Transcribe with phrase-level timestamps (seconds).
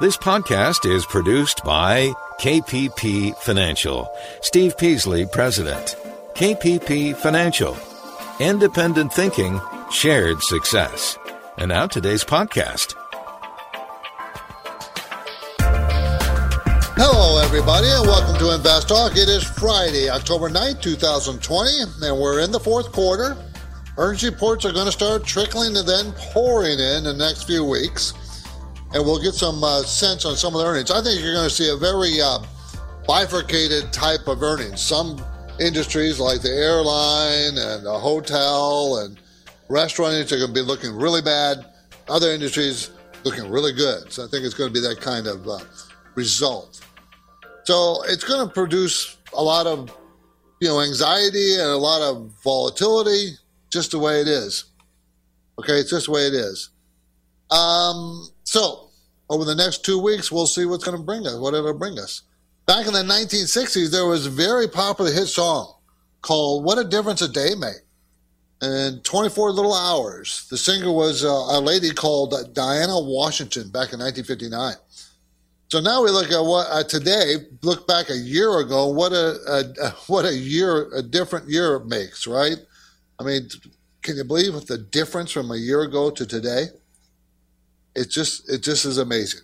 [0.00, 4.08] This podcast is produced by KPP Financial.
[4.42, 5.96] Steve Peasley, President.
[6.34, 7.76] KPP Financial.
[8.38, 11.18] Independent thinking, shared success.
[11.56, 12.94] And now today's podcast.
[16.94, 19.16] Hello, everybody, and welcome to Invest Talk.
[19.16, 21.70] It is Friday, October 9th, 2020,
[22.06, 23.36] and we're in the fourth quarter.
[23.96, 28.14] Earnings reports are going to start trickling and then pouring in the next few weeks
[28.94, 30.90] and we'll get some uh, sense on some of the earnings.
[30.90, 32.38] I think you're going to see a very uh,
[33.06, 34.80] bifurcated type of earnings.
[34.80, 35.22] Some
[35.60, 39.20] industries like the airline and the hotel and
[39.68, 41.66] restaurant are going to be looking really bad.
[42.08, 42.90] Other industries
[43.24, 44.12] looking really good.
[44.12, 45.58] So I think it's going to be that kind of uh,
[46.14, 46.80] result.
[47.64, 49.94] So it's going to produce a lot of
[50.60, 53.32] you know anxiety and a lot of volatility,
[53.70, 54.64] just the way it is.
[55.58, 56.70] Okay, it's just the way it is.
[57.50, 58.90] Um, so,
[59.30, 61.98] over the next two weeks, we'll see what's going to bring us, what it'll bring
[61.98, 62.22] us.
[62.66, 65.74] Back in the 1960s, there was a very popular hit song
[66.22, 67.80] called What a Difference a Day Made.
[68.60, 74.00] In 24 little hours, the singer was uh, a lady called Diana Washington back in
[74.00, 74.74] 1959.
[75.68, 79.36] So now we look at what uh, today, look back a year ago, what a,
[79.80, 82.56] a, what a year, a different year makes, right?
[83.20, 83.48] I mean,
[84.02, 86.66] can you believe the difference from a year ago to today?
[87.98, 89.42] It just it just is amazing.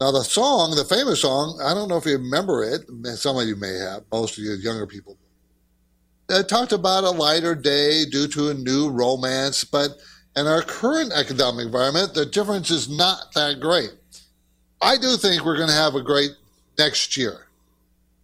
[0.00, 2.82] Now the song, the famous song, I don't know if you remember it.
[3.18, 4.04] Some of you may have.
[4.10, 5.18] Most of you younger people.
[6.30, 9.98] It talked about a lighter day due to a new romance, but
[10.36, 13.90] in our current economic environment, the difference is not that great.
[14.80, 16.30] I do think we're going to have a great
[16.78, 17.48] next year.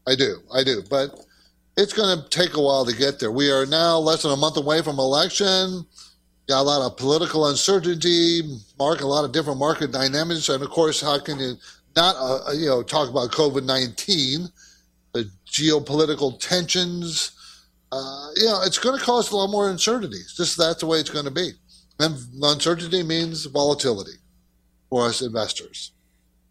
[0.06, 1.10] I do, I do, but
[1.77, 3.32] it's going to take a while to get there.
[3.32, 5.84] We are now less than a month away from election
[6.48, 8.42] got a lot of political uncertainty,
[8.78, 11.55] mark a lot of different market dynamics, and of course, how can you
[11.97, 14.48] not uh, uh you know talk about COVID nineteen,
[15.12, 17.32] the geopolitical tensions?
[17.93, 20.34] Uh, you know, it's going to cause a lot more uncertainties.
[20.37, 21.50] Just that's the way it's going to be,
[21.98, 24.19] and uncertainty means volatility
[24.88, 25.93] for us investors.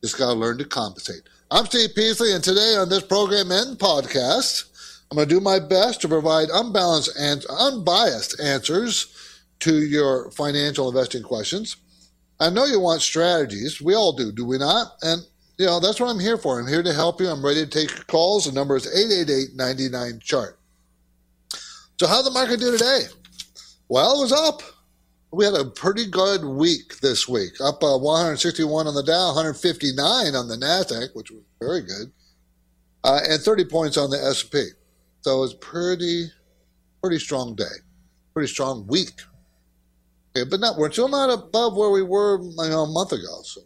[0.04, 1.22] Just got to learn to compensate.
[1.52, 4.66] I'm Steve Peasley, and today on this program and podcast,
[5.10, 9.15] I'm going to do my best to provide unbalanced and unbiased answers
[9.60, 11.78] to your financial investing questions.
[12.40, 13.82] I know you want strategies.
[13.82, 14.94] We all do, do we not?
[15.02, 15.22] And,
[15.58, 16.60] you know, that's what I'm here for.
[16.60, 17.28] I'm here to help you.
[17.28, 18.46] I'm ready to take calls.
[18.46, 20.60] The number is 888 99 chart.
[21.98, 23.04] So, how the market do today?
[23.88, 24.62] Well, it was up.
[25.32, 30.36] We had a pretty good week this week, up uh, 161 on the Dow, 159
[30.36, 32.12] on the Nasdaq, which was very good,
[33.04, 34.64] uh, and 30 points on the S&P.
[35.22, 36.32] So it was pretty,
[37.02, 37.76] pretty strong day,
[38.34, 39.22] pretty strong week,
[40.44, 43.42] but not we're still not above where we were you know, a month ago.
[43.44, 43.62] So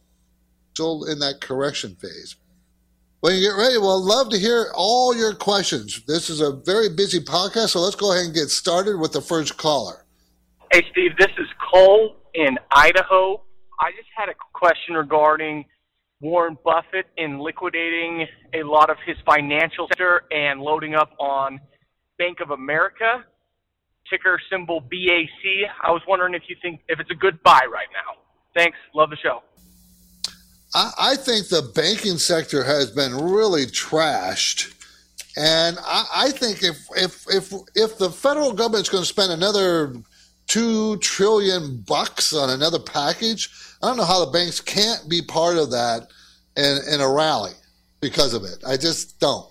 [0.74, 2.35] still in that correction phase.
[3.22, 6.02] When you get ready, we'll love to hear all your questions.
[6.08, 9.19] This is a very busy podcast, so let's go ahead and get started with the
[9.19, 10.06] first caller.
[10.72, 13.41] Hey, Steve, this is Cole in Idaho.
[13.81, 15.66] I just had a question regarding
[16.22, 21.59] Warren Buffett in liquidating a lot of his financial sector and loading up on
[22.18, 23.25] Bank of America
[24.09, 25.70] ticker symbol BAC.
[25.84, 28.22] I was wondering if you think if it's a good buy right now.
[28.56, 28.78] Thanks.
[28.94, 29.44] Love the show.
[30.74, 34.75] I, I think the banking sector has been really trashed.
[35.38, 39.96] And I, I think if, if if if the federal government's going to spend another
[40.47, 43.50] two trillion bucks on another package,
[43.81, 46.08] I don't know how the banks can't be part of that
[46.58, 47.53] in, in a rally
[48.02, 48.64] because of it.
[48.68, 49.50] I just don't.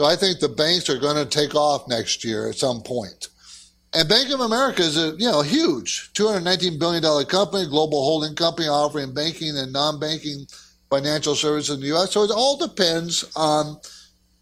[0.00, 3.28] So I think the banks are going to take off next year at some point.
[3.94, 7.66] And Bank of America is a you know huge, two hundred nineteen billion dollar company,
[7.66, 10.46] global holding company offering banking and non banking
[10.90, 12.12] financial services in the U.S.
[12.12, 13.78] So it all depends on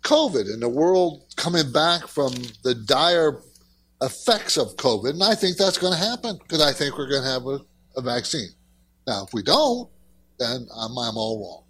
[0.02, 2.32] COVID and the world coming back from
[2.64, 3.40] the dire
[4.02, 5.10] effects of COVID.
[5.10, 7.60] And I think that's going to happen because I think we're going to have a,
[7.96, 8.50] a, vaccine.
[9.06, 9.88] Now, if we don't,
[10.38, 11.62] then I'm, I'm all wrong.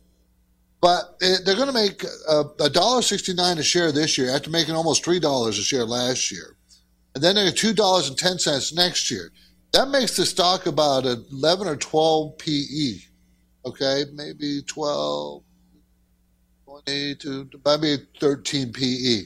[0.81, 2.05] But it, they're going to make
[2.61, 5.85] a dollar sixty nine a share this year after making almost three dollars a share
[5.85, 6.57] last year
[7.17, 9.33] and then they're two dollars and ten cents next year.
[9.73, 12.99] That makes the stock about eleven or twelve PE.
[13.65, 15.43] Okay, maybe 12,
[16.67, 19.23] 20 to maybe 13 PE.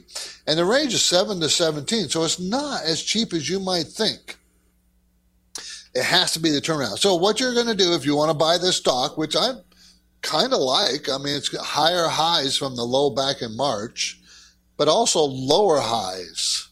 [0.46, 2.08] And the range is 7 to 17.
[2.08, 4.38] So it's not as cheap as you might think.
[5.94, 6.96] It has to be the turnaround.
[6.96, 9.50] So what you're going to do if you want to buy this stock, which I
[10.22, 14.18] kind of like, I mean, it's higher highs from the low back in March,
[14.78, 16.69] but also lower highs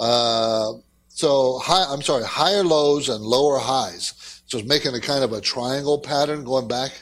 [0.00, 0.72] uh,
[1.08, 4.42] so high, I'm sorry, higher lows and lower highs.
[4.46, 6.92] So it's making a kind of a triangle pattern going back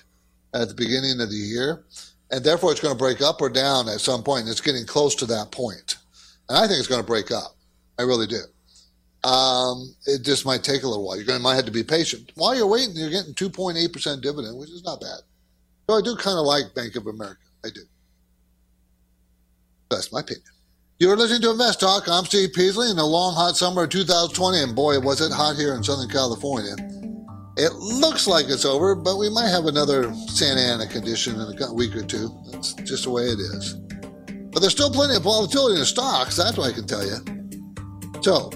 [0.54, 1.84] at the beginning of the year.
[2.30, 4.42] And therefore, it's going to break up or down at some point.
[4.42, 5.96] And it's getting close to that point.
[6.48, 7.54] And I think it's going to break up.
[7.98, 8.40] I really do.
[9.28, 11.16] Um, it just might take a little while.
[11.16, 12.32] You're going to might have to be patient.
[12.34, 15.20] While you're waiting, you're getting 2.8% dividend, which is not bad.
[15.88, 17.40] So I do kind of like Bank of America.
[17.64, 17.82] I do.
[19.90, 20.42] That's my opinion.
[20.98, 22.08] You're listening to Invest Talk.
[22.08, 25.56] I'm Steve Peasley in the long, hot summer of 2020, and boy, was it hot
[25.56, 26.72] here in Southern California.
[27.58, 31.74] It looks like it's over, but we might have another Santa Ana condition in a
[31.74, 32.30] week or two.
[32.50, 33.74] That's just the way it is.
[34.50, 37.20] But there's still plenty of volatility in the stocks, that's what I can tell you.
[38.22, 38.48] So,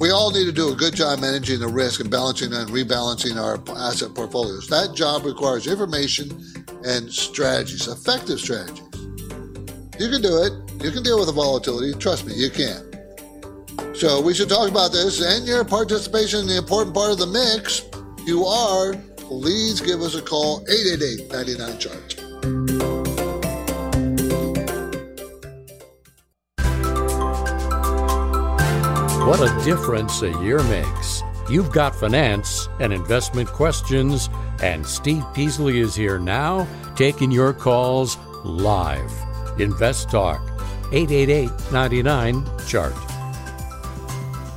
[0.00, 3.40] we all need to do a good job managing the risk and balancing and rebalancing
[3.40, 4.66] our asset portfolios.
[4.66, 6.42] That job requires information
[6.82, 8.82] and strategies, effective strategies.
[10.00, 10.71] You can do it.
[10.82, 11.94] You can deal with the volatility.
[11.94, 12.82] Trust me, you can.
[13.94, 17.26] So we should talk about this and your participation in the important part of the
[17.26, 17.82] mix.
[18.26, 18.94] You are.
[19.16, 22.22] Please give us a call 888 99 chart.
[29.24, 31.22] What a difference a year makes.
[31.48, 34.28] You've got finance and investment questions,
[34.60, 39.12] and Steve Peasley is here now taking your calls live.
[39.60, 40.40] Invest Talk,
[40.92, 42.94] 888 99 Chart.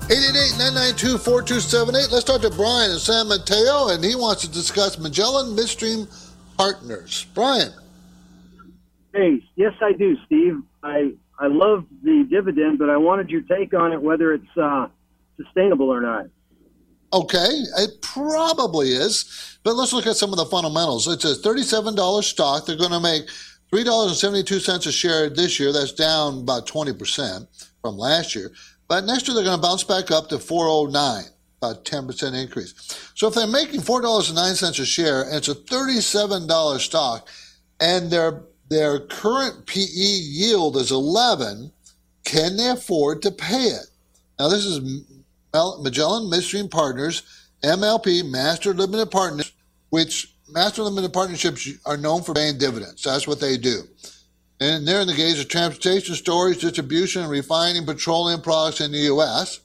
[0.08, 2.12] 888-992-4278.
[2.12, 6.08] Let's talk to Brian in San Mateo, and he wants to discuss Magellan Midstream
[6.58, 7.26] Partners.
[7.34, 7.74] Brian.
[9.16, 10.62] Hey, yes, I do, Steve.
[10.84, 14.90] I I love the dividend, but I wanted your take on it, whether it's uh,
[15.38, 16.28] sustainable or not.
[17.12, 21.08] Okay, it probably is, but let's look at some of the fundamentals.
[21.08, 22.66] It's a $37 stock.
[22.66, 23.28] They're going to make
[23.72, 25.72] $3.72 a share this year.
[25.72, 27.48] That's down about 20%
[27.82, 28.52] from last year.
[28.88, 31.24] But next year they're going to bounce back up to 409,
[31.62, 32.74] about 10% increase.
[33.16, 37.28] So if they're making $4.09 a share and it's a $37 stock
[37.80, 41.72] and their their current PE yield is 11,
[42.24, 43.86] can they afford to pay it?
[44.40, 45.04] Now this is
[45.54, 47.22] Magellan Midstream Partners,
[47.64, 49.52] MLP, Master Limited Partners,
[49.90, 53.04] which Master Limited Partnerships are known for paying dividends.
[53.04, 53.82] That's what they do.
[54.60, 59.00] And they're in the engaged of transportation, storage, distribution, and refining petroleum products in the
[59.00, 59.60] U.S.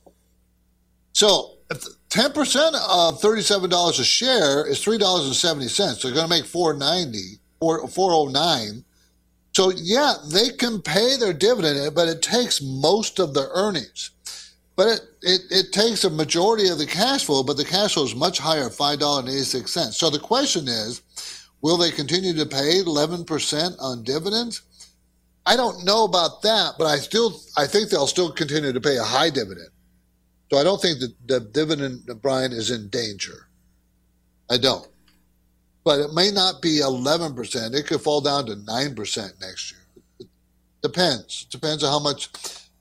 [1.13, 6.03] So, 10% of $37 a share is $3.70.
[6.03, 7.19] They're going to make 490
[7.61, 8.85] or 409
[9.53, 14.11] So, yeah, they can pay their dividend, but it takes most of the earnings.
[14.81, 18.05] But it, it, it takes a majority of the cash flow, but the cash flow
[18.05, 19.93] is much higher, $5.86.
[19.93, 21.03] So the question is,
[21.61, 24.63] will they continue to pay 11% on dividends?
[25.45, 28.97] I don't know about that, but I still I think they'll still continue to pay
[28.97, 29.69] a high dividend.
[30.51, 33.49] So I don't think that the dividend, Brian, is in danger.
[34.51, 34.89] I don't.
[35.85, 37.75] But it may not be 11%.
[37.75, 39.81] It could fall down to 9% next year.
[40.21, 40.29] It
[40.83, 41.45] depends.
[41.51, 42.31] Depends on how much,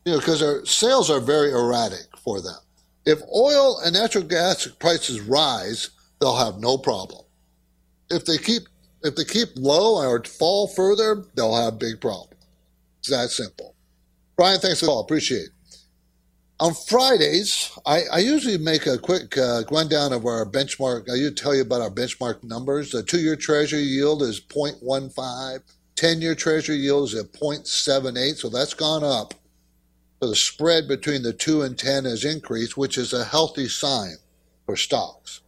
[0.10, 2.58] you know, because our sales are very erratic for them.
[3.06, 7.26] If oil and natural gas prices rise, they'll have no problem.
[8.10, 8.64] If they keep
[9.04, 12.34] if they keep low or fall further, they'll have big problems.
[13.00, 13.76] It's that simple.
[14.36, 15.02] Brian, thanks for the call.
[15.02, 15.50] Appreciate it.
[16.60, 21.10] On Fridays, I, I usually make a quick uh, rundown of our benchmark.
[21.10, 22.92] I usually tell you about our benchmark numbers.
[22.92, 25.62] The two year Treasury yield is 0.15,
[25.96, 29.36] 10 year Treasury yield is at 0.78, so that's gone up.
[30.20, 34.16] So the spread between the 2 and 10 has increased, which is a healthy sign
[34.66, 35.42] for stocks.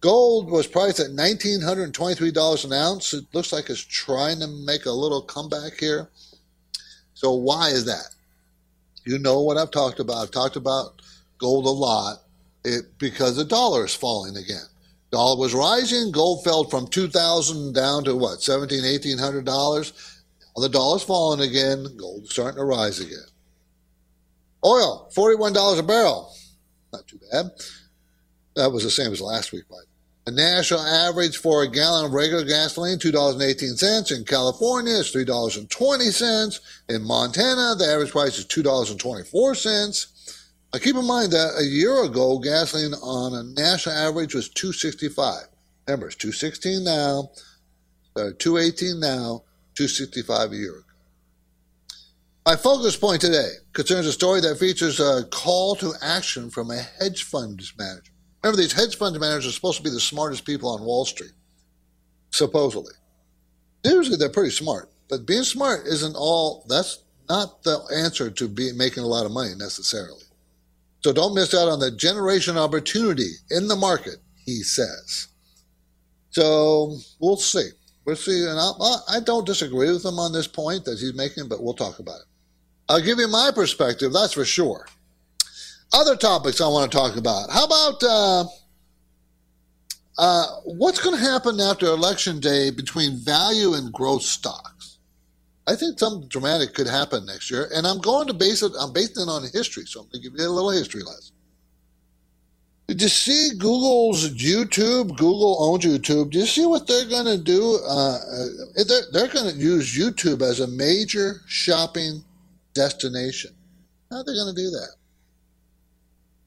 [0.00, 3.14] Gold was priced at $1,923 an ounce.
[3.14, 6.08] It looks like it's trying to make a little comeback here.
[7.14, 8.14] So why is that?
[9.06, 10.22] You know what I've talked about.
[10.22, 11.00] I've talked about
[11.38, 12.18] gold a lot
[12.64, 14.66] it, because the dollar is falling again.
[15.10, 19.92] Dollar was rising, gold fell from 2000 down to what, 17, 1800 dollars.
[20.56, 23.26] The dollar's falling again, gold's starting to rise again.
[24.64, 26.32] Oil, $41 a barrel.
[26.92, 27.50] Not too bad.
[28.56, 29.76] That was the same as last week, by
[30.24, 34.16] the national average for a gallon of regular gasoline, $2.18.
[34.16, 36.60] In California, it's $3.20.
[36.88, 40.06] In Montana, the average price is $2.24.
[40.72, 45.44] Now keep in mind that a year ago, gasoline on a national average was 265.
[45.86, 47.30] Remember, it's 216 now,
[48.16, 49.42] uh, 218 now,
[49.74, 50.83] 265 a year ago.
[52.46, 56.76] My focus point today concerns a story that features a call to action from a
[56.76, 58.12] hedge fund manager.
[58.42, 61.32] Remember, these hedge fund managers are supposed to be the smartest people on Wall Street,
[62.32, 62.92] supposedly.
[63.82, 66.98] Usually they're pretty smart, but being smart isn't all, that's
[67.30, 70.24] not the answer to be making a lot of money necessarily.
[71.02, 75.28] So don't miss out on the generation opportunity in the market, he says.
[76.28, 77.70] So we'll see.
[78.04, 78.44] We'll see.
[78.46, 81.72] And I'll, I don't disagree with him on this point that he's making, but we'll
[81.72, 82.26] talk about it.
[82.88, 84.86] I'll give you my perspective, that's for sure.
[85.92, 87.50] Other topics I want to talk about.
[87.50, 88.44] How about uh,
[90.18, 94.98] uh, what's going to happen after Election Day between value and growth stocks?
[95.66, 98.72] I think something dramatic could happen next year, and I'm going to base it.
[98.78, 101.34] I'm basing it on history, so I'm going to give you a little history lesson.
[102.86, 105.16] Did you see Google's YouTube?
[105.16, 106.32] Google owns YouTube.
[106.32, 107.78] Do you see what they're going to do?
[107.88, 108.46] Uh, uh
[108.86, 112.22] they're they're going to use YouTube as a major shopping
[112.74, 113.52] destination.
[114.10, 114.94] How are they going to do that?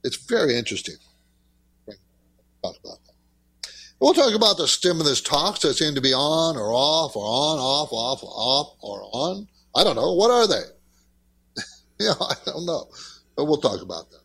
[0.04, 0.96] It's very interesting.
[2.62, 3.72] Talk about that.
[4.00, 7.58] We'll talk about the stimulus talks that seem to be on or off or on,
[7.58, 9.48] off, off, off, or on.
[9.76, 10.12] I don't know.
[10.14, 11.62] What are they?
[12.04, 12.88] yeah, I don't know.
[13.36, 14.20] But we'll talk about them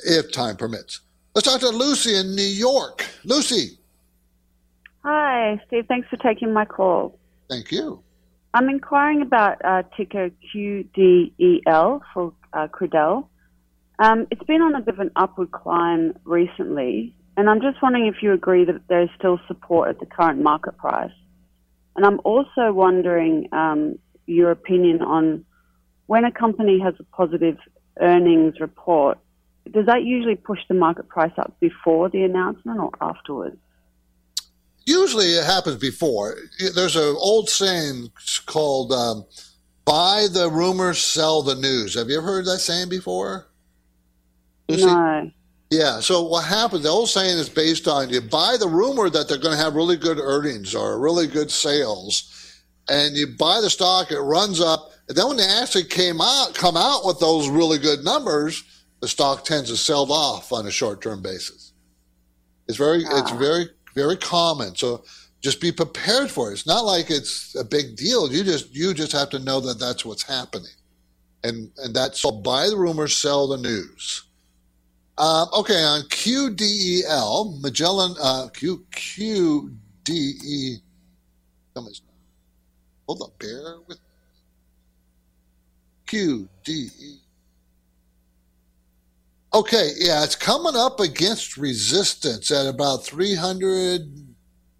[0.00, 1.00] if time permits.
[1.34, 3.04] Let's talk to Lucy in New York.
[3.24, 3.78] Lucy.
[5.04, 5.86] Hi, Steve.
[5.86, 7.18] Thanks for taking my call.
[7.48, 8.02] Thank you.
[8.56, 13.28] I'm inquiring about uh, ticker QDEL for uh, Quidel.
[13.98, 18.06] Um, it's been on a bit of an upward climb recently, and I'm just wondering
[18.06, 21.12] if you agree that there's still support at the current market price.
[21.96, 25.44] And I'm also wondering um, your opinion on
[26.06, 27.58] when a company has a positive
[28.00, 29.18] earnings report,
[29.70, 33.58] does that usually push the market price up before the announcement or afterwards?
[34.86, 36.36] Usually it happens before.
[36.74, 38.10] There's an old saying
[38.46, 39.24] called um,
[39.84, 41.94] buy the rumors, sell the news.
[41.94, 43.48] Have you ever heard that saying before?
[44.68, 44.86] Lucy?
[44.86, 45.30] No.
[45.70, 45.98] Yeah.
[46.00, 46.84] So what happens?
[46.84, 49.74] The old saying is based on you buy the rumor that they're going to have
[49.74, 54.12] really good earnings or really good sales, and you buy the stock.
[54.12, 57.78] It runs up, and then when they actually came out, come out with those really
[57.78, 58.62] good numbers,
[59.00, 61.72] the stock tends to sell off on a short-term basis.
[62.68, 63.20] It's very, ah.
[63.20, 64.76] it's very, very common.
[64.76, 65.04] So
[65.40, 66.52] just be prepared for it.
[66.52, 68.32] It's not like it's a big deal.
[68.32, 70.76] You just, you just have to know that that's what's happening,
[71.42, 74.22] and and that's so buy the rumor, sell the news.
[75.18, 80.82] Um, okay, on QDEL, Magellan, uh, Q, QDE,
[83.06, 83.98] hold up, bear with
[86.06, 87.25] QDE.
[89.56, 94.04] Okay, yeah, it's coming up against resistance at about 300, a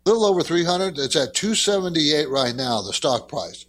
[0.04, 0.98] little over 300.
[0.98, 3.64] It's at 278 right now, the stock price.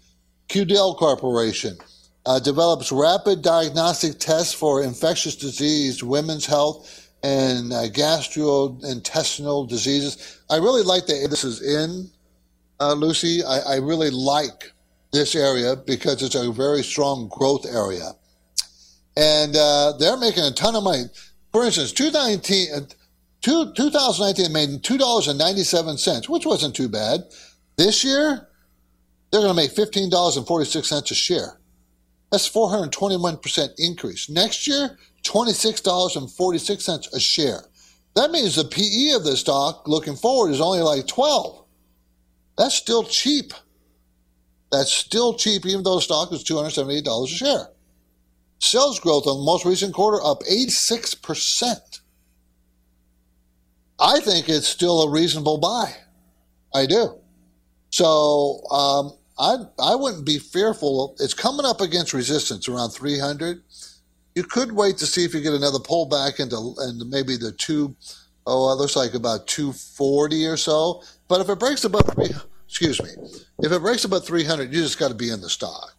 [0.50, 1.78] Quidel Corporation
[2.26, 10.42] uh, develops rapid diagnostic tests for infectious disease, women's health, and uh, gastrointestinal diseases.
[10.50, 12.12] I really like that this is in,
[12.82, 13.46] uh, Lucy.
[13.46, 14.74] I, I, really like
[15.14, 18.12] this area because it's a very strong growth area.
[19.18, 21.06] And uh, they're making a ton of money.
[21.52, 22.82] For instance, 2019, uh,
[23.42, 27.24] two, 2019 made $2.97, which wasn't too bad.
[27.78, 28.48] This year,
[29.32, 31.60] they're going to make $15.46 a share.
[32.32, 34.30] That's 421% increase.
[34.30, 37.62] Next year, $26.46 a share.
[38.16, 41.64] That means the PE of the stock looking forward is only like 12.
[42.58, 43.54] That's still cheap.
[44.72, 47.68] That's still cheap, even though the stock is $278 a share.
[48.60, 52.02] Sales growth on the most recent quarter up 86%.
[54.00, 55.94] I think it's still a reasonable buy.
[56.74, 57.20] I do.
[57.90, 61.16] So um, I I wouldn't be fearful.
[61.20, 63.62] It's coming up against resistance around 300.
[64.36, 67.96] You could wait to see if you get another pullback into and maybe the two.
[68.46, 71.04] Oh, it looks like about 240 or so.
[71.28, 72.30] But if it breaks above three,
[72.68, 73.10] excuse me,
[73.60, 75.96] if it breaks above 300, you just got to be in the stock.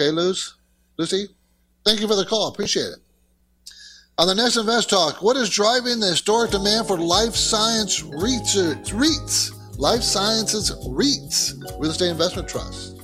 [0.00, 0.54] Okay, Luz,
[1.00, 1.28] Lucy,
[1.86, 2.48] thank you for the call.
[2.48, 2.98] Appreciate it.
[4.18, 8.92] On the next Invest Talk, what is driving the historic demand for life science research
[8.92, 9.78] REITs?
[9.78, 13.00] Life Sciences REITs, Real Estate Investment Trust.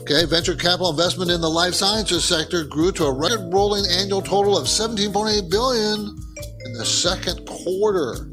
[0.00, 4.22] Okay, venture capital investment in the life sciences sector grew to a record rolling annual
[4.22, 6.16] total of 17.8 billion
[6.64, 8.30] in the second quarter.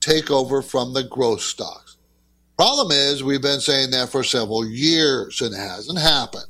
[0.00, 1.96] take over from the growth stocks.
[2.56, 6.46] Problem is, we've been saying that for several years and it hasn't happened.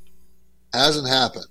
[0.74, 1.46] Hasn't happened.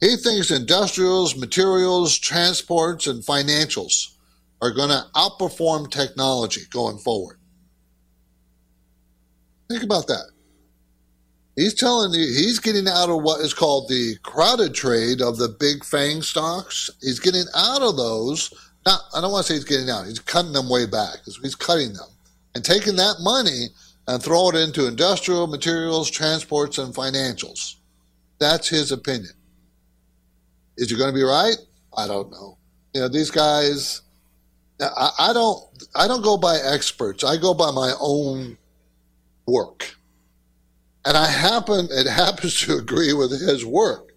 [0.00, 4.14] He thinks industrials, materials, transports, and financials
[4.60, 7.38] are going to outperform technology going forward.
[9.68, 10.30] Think about that.
[11.56, 15.48] He's telling you he's getting out of what is called the crowded trade of the
[15.48, 16.90] big FANG stocks.
[17.00, 18.52] He's getting out of those.
[18.84, 20.06] Not, I don't want to say he's getting out.
[20.06, 21.18] He's cutting them way back.
[21.24, 22.08] He's cutting them
[22.54, 23.68] and taking that money
[24.08, 27.76] and throwing it into industrial materials, transports, and financials.
[28.38, 29.32] That's his opinion.
[30.76, 31.56] Is he going to be right?
[31.96, 32.58] I don't know.
[32.94, 34.02] You know, these guys.
[34.80, 35.62] I, I don't.
[35.94, 37.22] I don't go by experts.
[37.24, 38.58] I go by my own
[39.46, 39.94] work.
[41.04, 44.12] And I happen, it happens to agree with his work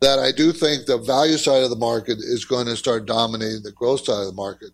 [0.00, 3.62] that I do think the value side of the market is going to start dominating
[3.62, 4.70] the growth side of the market.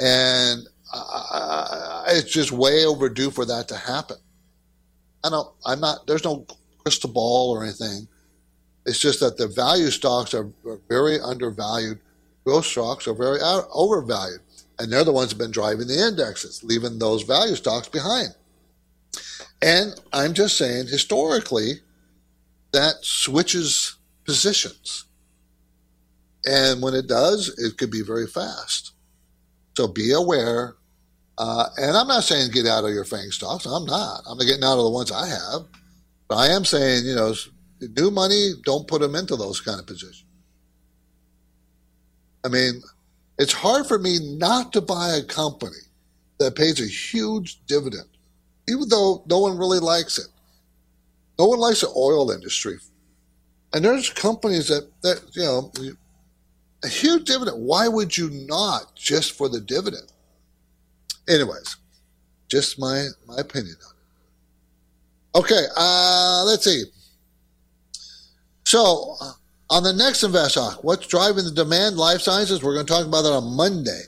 [0.00, 0.66] And
[2.08, 4.16] it's just way overdue for that to happen.
[5.24, 6.44] I don't, I'm not, there's no
[6.78, 8.08] crystal ball or anything.
[8.84, 10.50] It's just that the value stocks are,
[10.88, 12.00] very undervalued.
[12.44, 14.40] Growth stocks are very overvalued.
[14.78, 18.34] And they're the ones that have been driving the indexes, leaving those value stocks behind.
[19.60, 21.74] And I'm just saying, historically,
[22.72, 25.04] that switches positions.
[26.44, 28.92] And when it does, it could be very fast.
[29.76, 30.74] So be aware.
[31.38, 33.66] Uh, and I'm not saying get out of your FANG stocks.
[33.66, 34.22] I'm not.
[34.28, 35.66] I'm getting out of the ones I have.
[36.28, 37.34] But I am saying, you know,
[37.88, 40.24] new money, don't put them into those kind of positions.
[42.44, 42.82] I mean,
[43.38, 45.78] it's hard for me not to buy a company
[46.38, 48.06] that pays a huge dividend
[48.68, 50.28] even though no one really likes it.
[51.38, 52.78] No one likes the oil industry.
[53.72, 55.72] And there's companies that, that you know,
[56.84, 57.62] a huge dividend.
[57.62, 60.12] Why would you not just for the dividend?
[61.28, 61.76] Anyways,
[62.48, 65.38] just my, my opinion on it.
[65.44, 66.84] Okay, uh, let's see.
[68.72, 69.32] So, uh,
[69.68, 71.98] on the next Invest Talk, what's driving the demand?
[71.98, 72.62] Life sciences.
[72.62, 74.00] We're going to talk about that on Monday.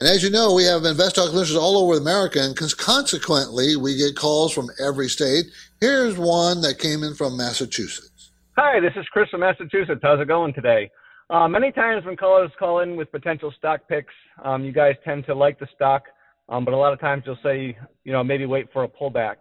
[0.00, 3.96] And as you know, we have Invest Talk listeners all over America, and consequently, we
[3.96, 5.44] get calls from every state.
[5.80, 8.32] Here's one that came in from Massachusetts.
[8.58, 10.00] Hi, this is Chris from Massachusetts.
[10.02, 10.90] How's it going today?
[11.30, 15.24] Uh, many times when callers call in with potential stock picks, um, you guys tend
[15.26, 16.02] to like the stock,
[16.48, 19.36] um, but a lot of times you'll say, you know, maybe wait for a pullback.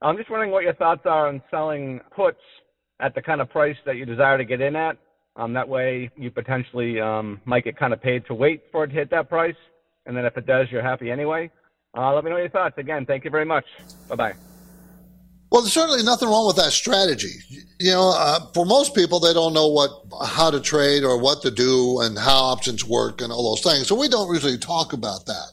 [0.00, 2.40] I'm just wondering what your thoughts are on selling puts
[3.00, 4.96] at the kind of price that you desire to get in at.
[5.36, 8.88] Um, that way, you potentially um, might get kind of paid to wait for it
[8.88, 9.56] to hit that price
[10.06, 11.50] and then if it does, you're happy anyway.
[11.96, 12.78] Uh, let me know your thoughts.
[12.78, 13.64] Again, thank you very much.
[14.08, 14.34] Bye bye.
[15.50, 17.34] Well, there's certainly nothing wrong with that strategy.
[17.78, 19.90] You know, uh, for most people, they don't know what
[20.26, 23.86] how to trade or what to do and how options work and all those things.
[23.86, 25.52] So we don't usually talk about that.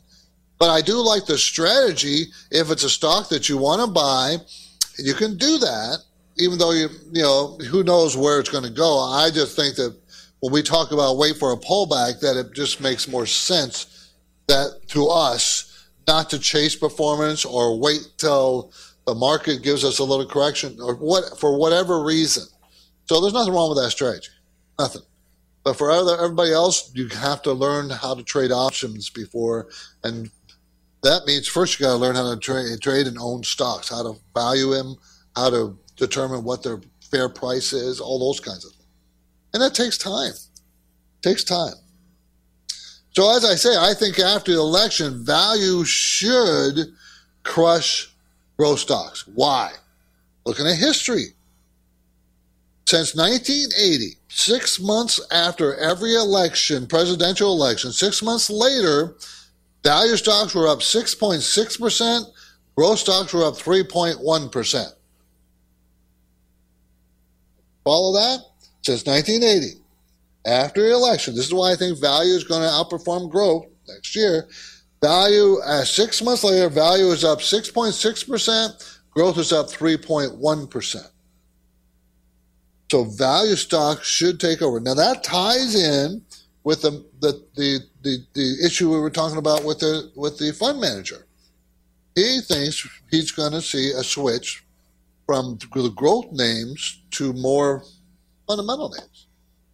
[0.59, 2.25] But I do like the strategy.
[2.51, 4.37] If it's a stock that you want to buy,
[4.97, 5.99] you can do that.
[6.37, 8.99] Even though you you know who knows where it's going to go.
[8.99, 9.95] I just think that
[10.39, 14.11] when we talk about wait for a pullback, that it just makes more sense
[14.47, 18.71] that to us not to chase performance or wait till
[19.05, 22.43] the market gives us a little correction or what for whatever reason.
[23.05, 24.29] So there's nothing wrong with that strategy.
[24.79, 25.03] Nothing.
[25.63, 29.69] But for other, everybody else, you have to learn how to trade options before,
[30.03, 30.29] and
[31.03, 34.03] that means first you got to learn how to trade, trade and own stocks, how
[34.03, 34.95] to value them,
[35.35, 38.83] how to determine what their fair price is, all those kinds of things.
[39.53, 40.33] And that takes time.
[40.33, 41.75] It takes time.
[43.11, 46.93] So, as I say, I think after the election, value should
[47.43, 48.11] crush
[48.57, 49.27] growth stocks.
[49.27, 49.71] Why?
[50.45, 51.27] Looking at history.
[52.85, 59.15] Since 1980, six months after every election, presidential election, six months later,
[59.83, 62.25] value stocks were up 6.6%,
[62.75, 64.93] growth stocks were up 3.1%.
[67.83, 68.39] Follow that?
[68.81, 69.81] Since 1980,
[70.45, 74.15] after the election, this is why I think value is going to outperform growth next
[74.15, 74.47] year.
[75.01, 81.09] Value, uh, six months later, value is up 6.6%, growth is up 3.1%.
[82.91, 84.79] So value stocks should take over.
[84.79, 86.21] Now that ties in
[86.63, 90.53] with the, the, the, the, the issue we were talking about with the, with the
[90.53, 91.25] fund manager.
[92.15, 94.63] He thinks he's going to see a switch
[95.25, 97.83] from the growth names to more
[98.47, 99.27] fundamental names.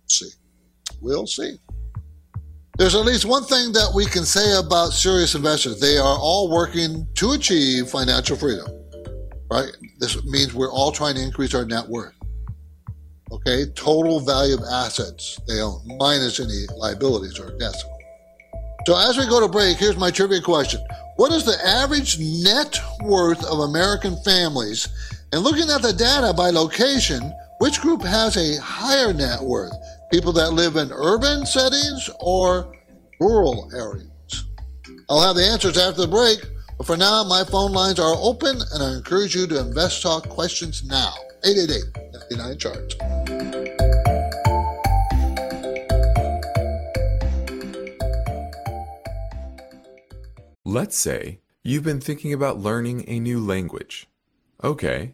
[0.08, 0.30] See.
[1.02, 1.58] We'll see.
[2.78, 5.80] There's at least one thing that we can say about serious investors.
[5.80, 8.68] They are all working to achieve financial freedom.
[9.52, 9.72] Right?
[10.00, 12.16] This means we're all trying to increase our net worth.
[13.32, 13.66] Okay?
[13.76, 17.84] Total value of assets they own, minus any liabilities or debts.
[18.86, 20.80] So as we go to break, here's my trivia question.
[21.18, 24.88] What is the average net worth of American families?
[25.32, 29.74] And looking at the data by location, which group has a higher net worth?
[30.12, 32.76] People that live in urban settings or
[33.20, 34.46] rural areas?
[35.08, 36.40] I'll have the answers after the break,
[36.78, 40.28] but for now, my phone lines are open and I encourage you to invest talk
[40.30, 41.14] questions now.
[41.44, 42.96] 888 99 charts.
[50.66, 54.08] Let's say you've been thinking about learning a new language.
[54.64, 55.14] Okay,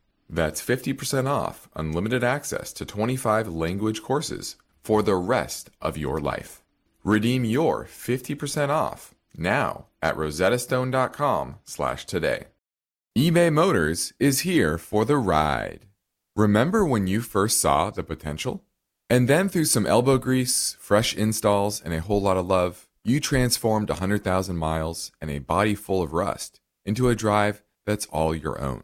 [0.33, 6.63] That's 50% off unlimited access to 25 language courses for the rest of your life.
[7.03, 12.45] Redeem your 50% off now at rosettastone.com slash today.
[13.17, 15.85] eBay Motors is here for the ride.
[16.37, 18.63] Remember when you first saw the potential?
[19.09, 23.19] And then through some elbow grease, fresh installs, and a whole lot of love, you
[23.19, 28.61] transformed 100,000 miles and a body full of rust into a drive that's all your
[28.61, 28.83] own.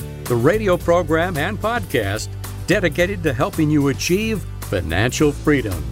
[0.31, 2.29] the radio program and podcast
[2.65, 5.83] dedicated to helping you achieve financial freedom.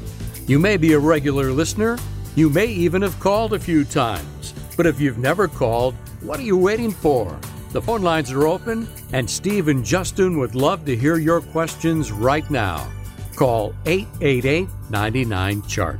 [0.47, 1.97] You may be a regular listener,
[2.35, 6.43] you may even have called a few times, but if you've never called, what are
[6.43, 7.37] you waiting for?
[7.73, 12.13] The phone lines are open, and Steve and Justin would love to hear your questions
[12.13, 12.89] right now.
[13.35, 15.99] Call 888 99 Chart.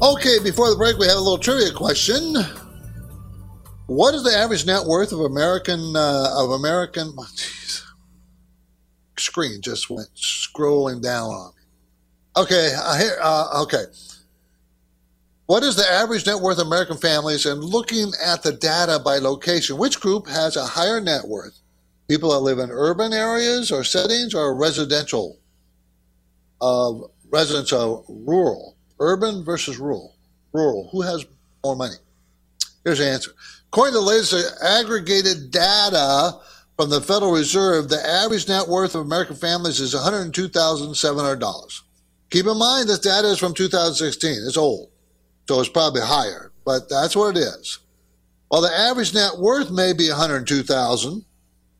[0.00, 2.36] Okay, before the break, we have a little trivia question.
[3.86, 7.12] What is the average net worth of American uh, of American?
[7.18, 7.26] Oh,
[9.18, 11.62] screen just went scrolling down on me.
[12.42, 13.18] Okay, uh, here.
[13.20, 13.84] Uh, okay,
[15.46, 17.44] what is the average net worth of American families?
[17.44, 21.58] And looking at the data by location, which group has a higher net worth?
[22.08, 25.38] People that live in urban areas or settings, or residential
[26.60, 30.14] of residents of rural, urban versus rural,
[30.54, 30.88] rural.
[30.92, 31.26] Who has
[31.62, 31.96] more money?
[32.84, 33.32] Here's the answer.
[33.74, 36.38] According to the latest aggregated data
[36.76, 41.80] from the Federal Reserve, the average net worth of American families is $102,700.
[42.30, 44.44] Keep in mind this data is from 2016.
[44.46, 44.90] It's old,
[45.48, 47.80] so it's probably higher, but that's what it is.
[48.46, 51.24] While the average net worth may be 102,000,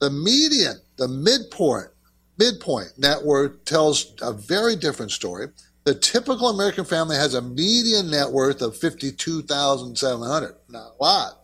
[0.01, 1.91] the median, the midpoint
[2.39, 5.47] midpoint net worth tells a very different story.
[5.85, 10.57] The typical American family has a median net worth of 52,700.
[10.69, 11.44] Not a lot.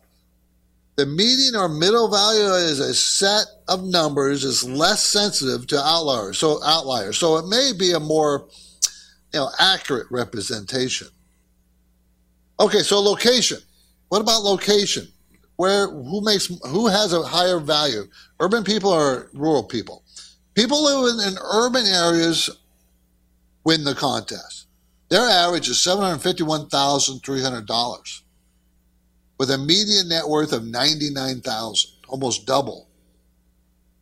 [1.00, 6.36] The median or middle value is a set of numbers is less sensitive to outliers.
[6.36, 7.16] So outliers.
[7.16, 8.46] So it may be a more
[9.32, 11.08] you know accurate representation.
[12.60, 13.60] Okay, so location.
[14.10, 15.08] What about location?
[15.56, 18.06] Where who makes who has a higher value?
[18.38, 20.04] Urban people or rural people?
[20.52, 22.50] People living in urban areas
[23.64, 24.66] win the contest.
[25.08, 28.22] Their average is $751,300
[29.40, 32.86] with a median net worth of 99,000, almost double.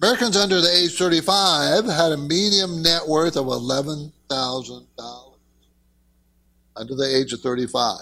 [0.01, 5.33] Americans under the age 35 had a median net worth of $11,000
[6.75, 8.01] under the age of 35.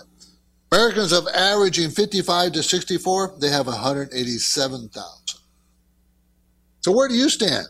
[0.71, 5.39] Americans of averaging 55 to 64, they have 187,000.
[6.81, 7.67] So where do you stand?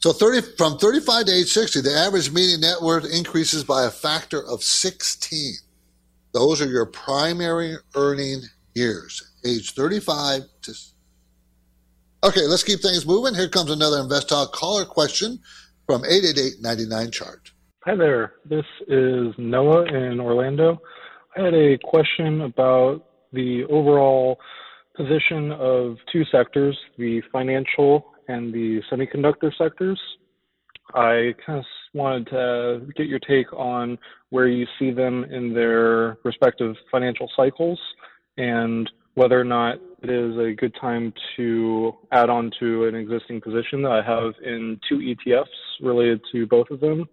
[0.00, 3.90] So 30, from 35 to age 60, the average median net worth increases by a
[3.90, 5.54] factor of 16.
[6.32, 8.42] Those are your primary earning
[8.74, 10.48] years, age 35 to.
[12.24, 13.32] Okay, let's keep things moving.
[13.32, 15.38] Here comes another Invest Talk caller question
[15.86, 17.52] from 888 chart.
[17.84, 18.32] Hi there.
[18.44, 20.82] This is Noah in Orlando.
[21.36, 24.36] I had a question about the overall
[24.96, 30.00] position of two sectors, the financial and the semiconductor sectors.
[30.94, 33.96] I kind of wanted to get your take on
[34.30, 37.78] where you see them in their respective financial cycles
[38.36, 43.40] and whether or not it is a good time to add on to an existing
[43.40, 45.46] position that I have in two ETFs
[45.80, 47.08] related to both of them.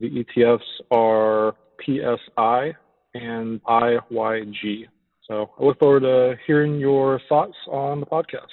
[0.00, 2.74] The ETFs are PSI
[3.14, 4.86] and IYG.
[5.26, 8.46] So I look forward to hearing your thoughts on the podcast.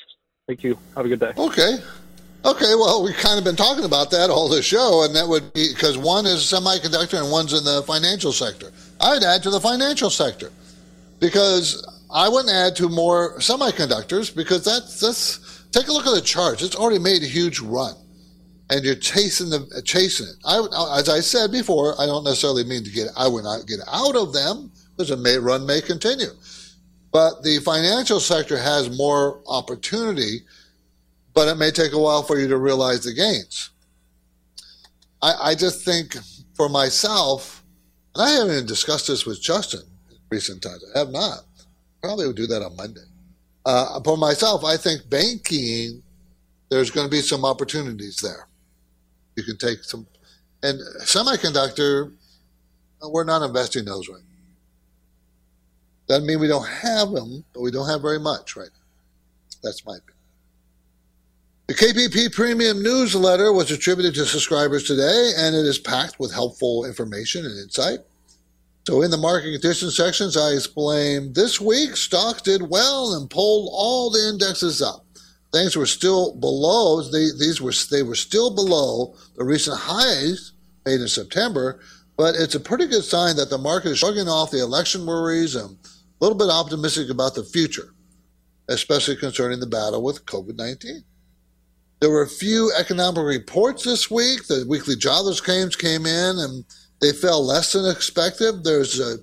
[0.47, 0.77] Thank you.
[0.95, 1.33] Have a good day.
[1.37, 1.77] Okay.
[2.45, 5.51] Okay, well, we've kind of been talking about that all the show, and that would
[5.51, 8.71] be because one is semiconductor and one's in the financial sector.
[9.01, 10.49] I'd add to the financial sector
[11.19, 16.21] because I wouldn't add to more semiconductors because that's that's take a look at the
[16.21, 16.63] charts.
[16.63, 17.93] It's already made a huge run,
[18.69, 20.35] and you're chasing the chasing it.
[20.43, 23.79] I, as I said before, I don't necessarily mean to get I would not get
[23.87, 26.31] out of them because a may run may continue.
[27.11, 30.41] But the financial sector has more opportunity,
[31.33, 33.71] but it may take a while for you to realize the gains.
[35.21, 36.15] I, I just think
[36.55, 37.63] for myself,
[38.15, 40.83] and I haven't even discussed this with Justin in recent times.
[40.95, 41.39] I have not.
[42.01, 43.01] Probably would do that on Monday.
[43.65, 46.01] Uh, for myself, I think banking,
[46.69, 48.47] there's going to be some opportunities there.
[49.35, 50.07] You can take some,
[50.63, 52.13] and semiconductor,
[53.01, 54.21] we're not investing those right
[56.09, 59.59] doesn't mean we don't have them, but we don't have very much right now.
[59.63, 60.15] That's my opinion.
[61.67, 66.85] The KPP Premium newsletter was attributed to subscribers today, and it is packed with helpful
[66.85, 67.99] information and insight.
[68.89, 73.69] So, in the market conditions sections, I explained this week stocks did well and pulled
[73.71, 75.05] all the indexes up.
[75.53, 80.53] Things were still below; they, these were they were still below the recent highs
[80.87, 81.81] made in September.
[82.17, 85.53] But it's a pretty good sign that the market is shrugging off the election worries
[85.53, 87.93] and a little bit optimistic about the future,
[88.69, 91.03] especially concerning the battle with COVID 19.
[91.99, 94.47] There were a few economic reports this week.
[94.47, 96.65] The weekly jobless claims came in, and
[97.01, 98.63] they fell less than expected.
[98.63, 99.17] There's a,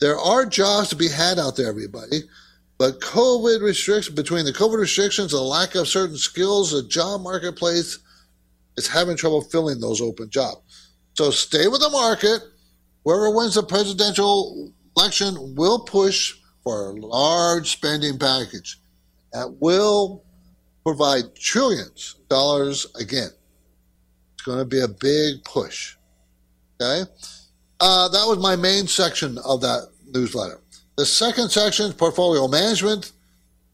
[0.00, 2.22] there are jobs to be had out there, everybody.
[2.78, 7.22] But COVID restrictions, between the COVID restrictions and the lack of certain skills, the job
[7.22, 7.98] marketplace
[8.76, 10.92] is having trouble filling those open jobs.
[11.14, 12.42] So stay with the market.
[13.04, 18.78] Whoever wins the presidential election will push for a large spending package
[19.32, 20.24] that will
[20.84, 23.30] provide trillions of dollars again.
[24.34, 25.96] It's going to be a big push.
[26.80, 27.10] Okay?
[27.80, 30.60] Uh, that was my main section of that newsletter.
[30.96, 33.12] The second section is portfolio management.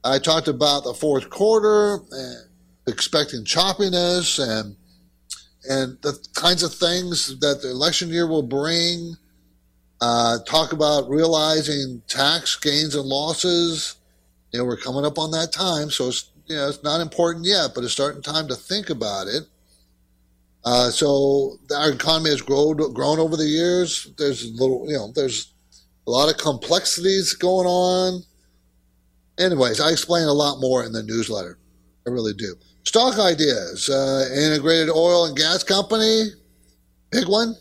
[0.05, 2.49] I talked about the fourth quarter and
[2.89, 4.77] expecting choppiness and
[5.65, 9.17] and the kinds of things that the election year will bring.
[10.01, 13.95] Uh, talk about realizing tax gains and losses.
[14.51, 17.47] You know, we're coming up on that time, so it's you know it's not important
[17.47, 19.45] yet, but it's starting time to think about it.
[20.65, 24.13] Uh, so our economy has grown grown over the years.
[24.17, 25.53] There's a little, you know, there's
[26.07, 28.23] a lot of complexities going on.
[29.39, 31.59] Anyways, I explain a lot more in the newsletter.
[32.07, 32.55] I really do.
[32.85, 33.89] Stock ideas.
[33.89, 36.27] Uh, integrated oil and gas company,
[37.11, 37.57] big one,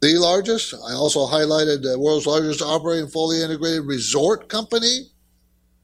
[0.00, 0.74] the largest.
[0.74, 5.08] I also highlighted the world's largest operating fully integrated resort company,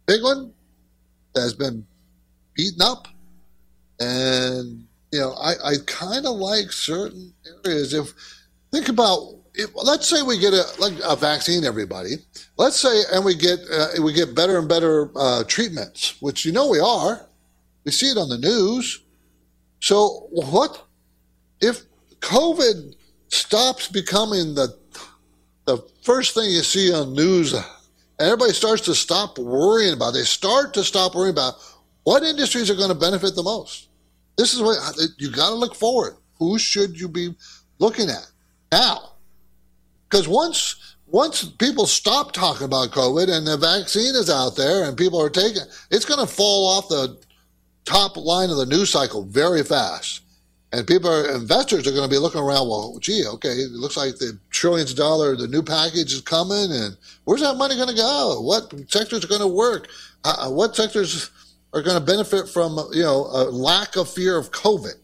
[0.07, 0.53] big one,
[1.35, 1.87] that has been
[2.55, 3.09] beaten up.
[3.99, 7.33] And, you know, I, I kind of like certain
[7.65, 7.95] areas.
[7.95, 8.13] If
[8.73, 12.17] think about if, let's say we get a like a vaccine, everybody.
[12.57, 16.53] Let's say, and we get uh, we get better and better uh, treatments, which you
[16.53, 17.27] know we are.
[17.85, 19.03] We see it on the news.
[19.81, 20.87] So what
[21.61, 21.83] if
[22.21, 22.95] COVID
[23.29, 24.79] stops becoming the
[25.67, 27.65] the first thing you see on news, and
[28.19, 30.11] everybody starts to stop worrying about?
[30.11, 30.19] It.
[30.19, 31.55] They start to stop worrying about
[32.05, 33.90] what industries are going to benefit the most.
[34.41, 34.79] This is what
[35.19, 36.17] you got to look forward.
[36.39, 37.35] Who should you be
[37.79, 38.27] looking at
[38.73, 39.11] now?
[40.09, 44.97] Because once once people stop talking about COVID and the vaccine is out there and
[44.97, 47.19] people are taking, it's going to fall off the
[47.85, 50.23] top line of the news cycle very fast.
[50.73, 53.99] And people are, investors are going to be looking around, well, gee, okay, it looks
[53.99, 57.89] like the trillions of dollars, the new package is coming, and where's that money going
[57.89, 58.41] to go?
[58.41, 59.89] What sectors are going to work?
[60.25, 61.31] Uh, what sectors
[61.73, 64.95] are going to benefit from, you know, a lack of fear of COVID?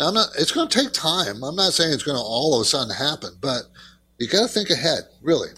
[0.00, 1.42] Now, I'm not, it's going to take time.
[1.42, 3.62] I'm not saying it's going to all of a sudden happen, but
[4.18, 5.48] you got to think ahead, really.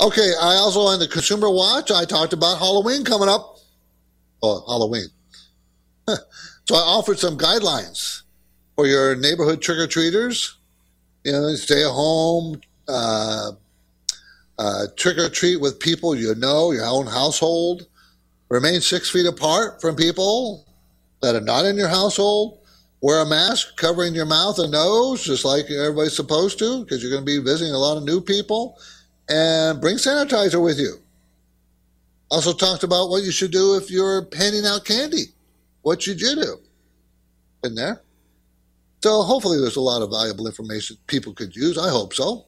[0.00, 3.56] Okay, I also on the Consumer Watch, I talked about Halloween coming up
[4.42, 5.08] oh, Halloween.
[6.08, 8.22] so I offered some guidelines
[8.74, 10.56] for your neighborhood trick or treaters.
[11.24, 13.52] You know, stay at home, uh,
[14.58, 17.86] uh, trick or treat with people you know, your own household.
[18.48, 20.66] Remain six feet apart from people
[21.22, 22.60] that are not in your household.
[23.02, 27.12] Wear a mask covering your mouth and nose, just like everybody's supposed to, because you're
[27.12, 28.78] going to be visiting a lot of new people.
[29.28, 30.98] And bring sanitizer with you.
[32.30, 35.26] Also talked about what you should do if you're handing out candy.
[35.82, 36.58] What should you do?
[37.64, 38.02] In there.
[39.02, 41.78] So hopefully there's a lot of valuable information people could use.
[41.78, 42.46] I hope so.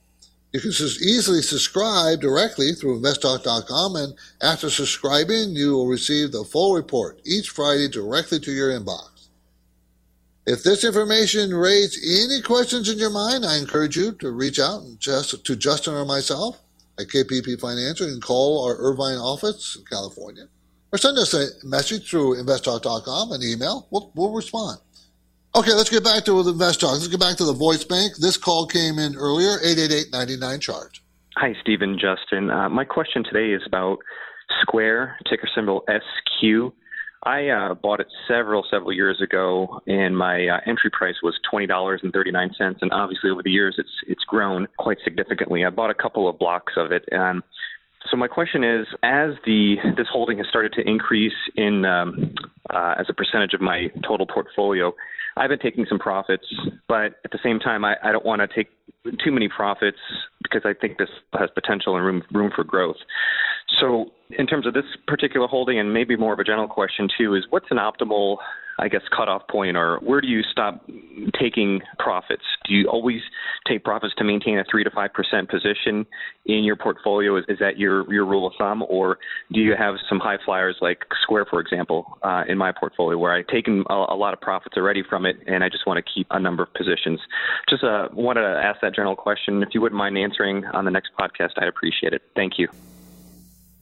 [0.52, 6.74] You can easily subscribe directly through investtalk.com, and after subscribing, you will receive the full
[6.74, 9.28] report each Friday directly to your inbox.
[10.46, 14.82] If this information raised any questions in your mind, I encourage you to reach out
[14.98, 16.62] just to Justin or myself
[16.98, 18.08] at KPP Financial.
[18.08, 20.48] and call our Irvine office in California
[20.90, 23.86] or send us a message through investtalk.com, an email.
[23.90, 24.78] We'll, we'll respond.
[25.58, 26.92] Okay, let's get back to the Invest Talk.
[26.92, 28.14] Let's get back to the voice bank.
[28.20, 31.00] This call came in earlier, 888-99 Chart.
[31.34, 32.48] Hi, Stephen, Justin.
[32.48, 33.98] Uh, my question today is about
[34.62, 36.72] Square, ticker symbol SQ.
[37.24, 41.66] I uh, bought it several, several years ago, and my uh, entry price was twenty
[41.66, 42.78] dollars and thirty nine cents.
[42.80, 45.64] And obviously, over the years, it's it's grown quite significantly.
[45.64, 47.42] I bought a couple of blocks of it, and
[48.08, 52.32] so my question is, as the this holding has started to increase in um,
[52.70, 54.94] uh, as a percentage of my total portfolio,
[55.38, 56.46] I've been taking some profits,
[56.88, 58.68] but at the same time, I, I don't want to take
[59.24, 59.98] too many profits
[60.42, 61.08] because I think this
[61.38, 62.96] has potential and room room for growth.
[63.80, 67.34] So, in terms of this particular holding, and maybe more of a general question too,
[67.34, 68.36] is what's an optimal,
[68.78, 70.86] I guess, cutoff point, or where do you stop
[71.38, 72.42] taking profits?
[72.66, 73.22] Do you always
[73.66, 76.06] take profits to maintain a three to five percent position
[76.44, 77.38] in your portfolio?
[77.38, 79.18] Is, is that your your rule of thumb, or
[79.52, 83.32] do you have some high flyers like Square, for example, uh, in my portfolio, where
[83.32, 86.12] I've taken a, a, lot of profits already from it, and I just want to
[86.12, 87.20] keep a number of positions?
[87.70, 89.62] Just uh, wanted to ask that general question.
[89.62, 92.22] If you wouldn't mind answering on the next podcast, I'd appreciate it.
[92.34, 92.68] Thank you.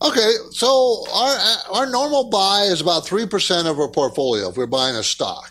[0.03, 1.36] Okay, so our
[1.72, 5.51] our normal buy is about three percent of our portfolio if we're buying a stock,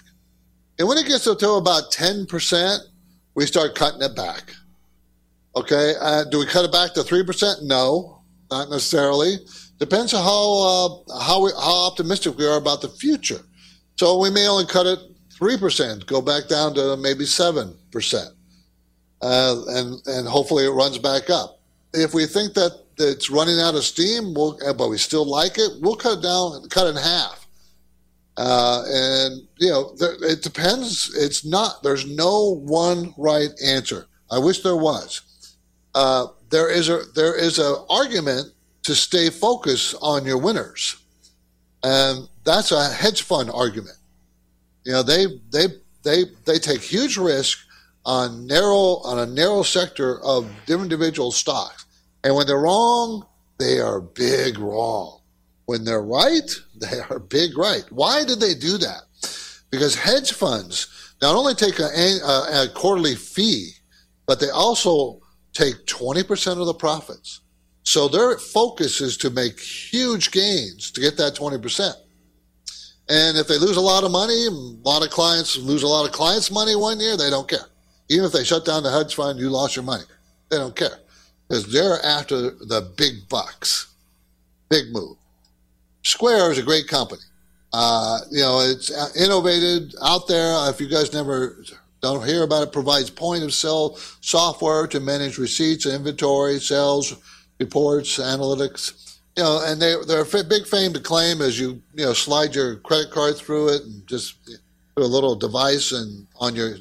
[0.78, 2.84] and when it gets up to about ten percent,
[3.34, 4.54] we start cutting it back.
[5.56, 7.64] Okay, uh, do we cut it back to three percent?
[7.64, 8.22] No,
[8.52, 9.38] not necessarily.
[9.80, 13.42] Depends on how uh, how we, how optimistic we are about the future.
[13.98, 15.00] So we may only cut it
[15.34, 18.30] three percent, go back down to maybe seven percent,
[19.24, 21.60] uh, and and hopefully it runs back up.
[21.94, 25.72] If we think that it's running out of steam, we'll, but we still like it,
[25.82, 27.46] we'll cut it down, cut it in half.
[28.38, 31.16] Uh, and you know, it depends.
[31.16, 31.82] It's not.
[31.84, 34.08] There's no one right answer.
[34.30, 35.22] I wish there was.
[35.94, 38.52] Uh, there is a there is a argument
[38.84, 40.98] to stay focused on your winners,
[41.84, 43.98] and that's a hedge fund argument.
[44.84, 45.68] You know, they they
[46.04, 47.60] they they take huge risk
[48.06, 51.85] on narrow on a narrow sector of individual stocks,
[52.26, 53.24] and when they're wrong,
[53.60, 55.22] they are big wrong.
[55.68, 57.86] When they're right, they are big right.
[57.92, 59.04] Why did they do that?
[59.70, 63.72] Because hedge funds not only take a, a, a quarterly fee,
[64.26, 65.22] but they also
[65.54, 67.42] take 20% of the profits.
[67.84, 71.94] So their focus is to make huge gains to get that 20%.
[73.08, 76.08] And if they lose a lot of money, a lot of clients lose a lot
[76.08, 77.68] of clients' money one year, they don't care.
[78.10, 80.04] Even if they shut down the hedge fund, you lost your money.
[80.50, 80.98] They don't care
[81.48, 83.88] because they're after the big bucks.
[84.70, 85.18] Big move.
[86.04, 87.22] Square is a great company.
[87.74, 90.70] Uh, you know, it's innovated out there.
[90.70, 91.58] If you guys never
[92.02, 97.16] don't hear about it, provides point of sale software to manage receipts, inventory, sales,
[97.60, 99.18] reports, analytics.
[99.36, 102.56] You know, and they they're a big fame to claim as you you know slide
[102.56, 104.36] your credit card through it and just
[104.96, 106.78] put a little device and on your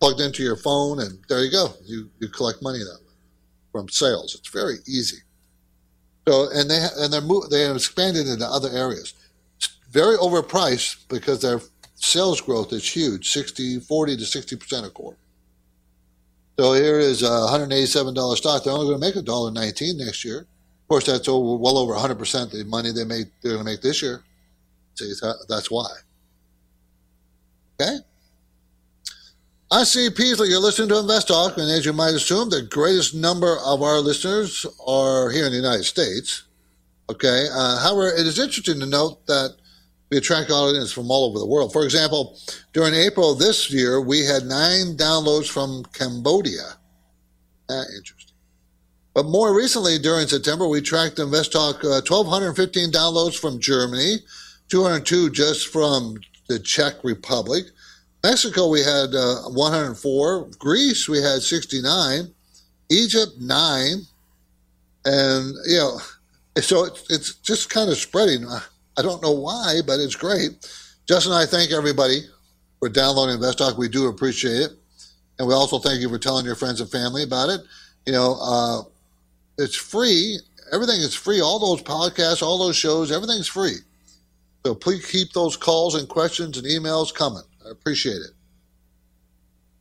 [0.00, 1.68] plugged into your phone and there you go.
[1.84, 3.03] You you collect money way
[3.74, 4.36] from sales.
[4.36, 5.16] It's very easy.
[6.28, 9.14] So and they and they're they have expanded into other areas.
[9.56, 11.60] It's very overpriced because their
[11.96, 15.18] sales growth is huge, 60, 40 to 60 percent a quarter.
[16.56, 18.62] So here is a $187 stock.
[18.62, 20.38] They're only going to make a dollar nineteen next year.
[20.38, 23.70] Of course, that's over, well over 100 percent the money they made they're going to
[23.72, 24.22] make this year.
[24.94, 25.12] See,
[25.48, 25.90] that's why.
[27.80, 27.96] Okay.
[29.70, 30.50] I see Peasley.
[30.50, 33.98] You're listening to Invest Talk, and as you might assume, the greatest number of our
[33.98, 36.44] listeners are here in the United States.
[37.10, 37.46] Okay.
[37.52, 39.56] Uh, however, it is interesting to note that
[40.10, 41.72] we attract audience from all over the world.
[41.72, 42.38] For example,
[42.72, 46.76] during April this year, we had nine downloads from Cambodia.
[47.70, 48.36] Ah, interesting.
[49.14, 54.16] But more recently, during September, we tracked Invest Talk uh, 1,215 downloads from Germany,
[54.68, 57.64] 202 just from the Czech Republic,
[58.24, 60.48] Mexico, we had uh, 104.
[60.58, 62.32] Greece, we had 69.
[62.90, 63.98] Egypt, nine.
[65.04, 65.98] And, you know,
[66.62, 68.46] so it's, it's just kind of spreading.
[68.48, 70.52] I don't know why, but it's great.
[71.06, 72.22] Justin and I thank everybody
[72.78, 73.76] for downloading Invest Talk.
[73.76, 74.70] We do appreciate it.
[75.38, 77.60] And we also thank you for telling your friends and family about it.
[78.06, 78.82] You know, uh,
[79.58, 80.38] it's free.
[80.72, 81.42] Everything is free.
[81.42, 83.76] All those podcasts, all those shows, everything's free.
[84.64, 87.42] So please keep those calls and questions and emails coming.
[87.74, 88.30] Appreciate it.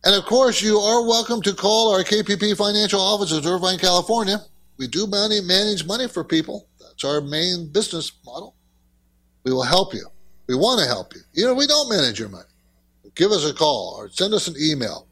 [0.04, 4.39] And of course, you are welcome to call our KPP financial offices in Irvine, California.
[4.78, 6.68] We do money, manage money for people.
[6.80, 8.56] That's our main business model.
[9.44, 10.06] We will help you.
[10.48, 11.22] We want to help you.
[11.34, 12.50] You know, we don't manage your money.
[13.16, 15.08] Give us a call or send us an email.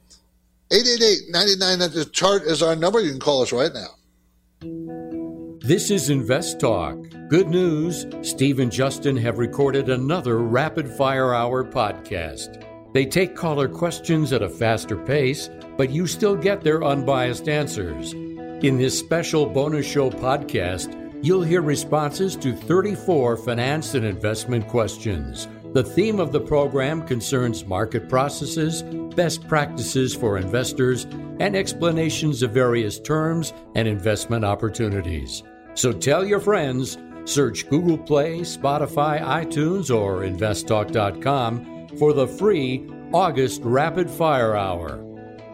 [0.72, 3.00] 888-99, the chart is our number.
[3.00, 5.60] You can call us right now.
[5.60, 6.98] This is Invest Talk.
[7.30, 12.71] Good news Steve and Justin have recorded another Rapid Fire Hour podcast.
[12.94, 18.14] They take caller questions at a faster pace, but you still get their unbiased answers.
[18.14, 25.48] In this special bonus show podcast, you'll hear responses to 34 finance and investment questions.
[25.74, 28.84] The theme of the program concerns market processes,
[29.16, 31.06] best practices for investors,
[31.40, 35.44] and explanations of various terms and investment opportunities.
[35.76, 43.62] So tell your friends, search Google Play, Spotify, iTunes, or investtalk.com for the free August
[43.64, 45.04] Rapid Fire Hour.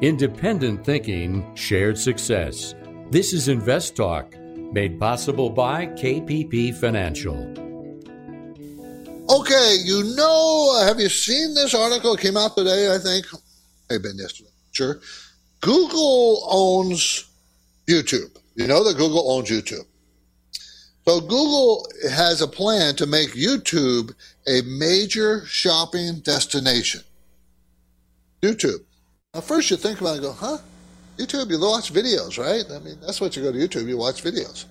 [0.01, 2.75] Independent thinking, shared success.
[3.09, 4.37] This is Invest Talk,
[4.71, 7.35] made possible by KPP Financial.
[9.29, 12.13] Okay, you know, uh, have you seen this article?
[12.13, 13.25] It came out today, I think.
[13.89, 14.49] May been yesterday.
[14.71, 15.01] Sure.
[15.61, 17.29] Google owns
[17.87, 18.37] YouTube.
[18.55, 19.85] You know that Google owns YouTube.
[21.07, 24.13] So Google has a plan to make YouTube
[24.47, 27.01] a major shopping destination.
[28.41, 28.85] YouTube.
[29.33, 30.57] Now, first you think about it and go, huh?
[31.17, 32.63] YouTube, you watch videos, right?
[32.71, 34.65] I mean, that's what you go to YouTube, you watch videos.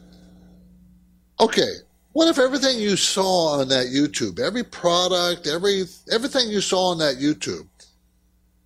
[1.41, 1.73] Okay,
[2.13, 6.99] what if everything you saw on that YouTube, every product, every everything you saw on
[6.99, 7.69] that YouTube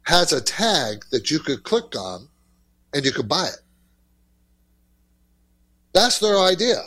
[0.02, 2.28] has a tag that you could click on
[2.94, 3.60] and you could buy it.
[5.92, 6.80] That's their idea.